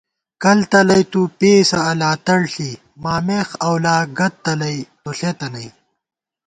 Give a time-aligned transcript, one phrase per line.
[0.43, 2.69] کل تلَئ تُو پېئیسہ الاتڑ ݪی
[3.03, 5.67] مامېخ اَؤلا گد تلَئ تو ݪېتہ نئ